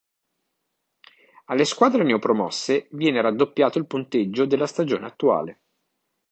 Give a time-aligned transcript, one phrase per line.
[1.45, 5.61] Alle squadre neopromosse viene raddoppiato il punteggio della stagione attuale.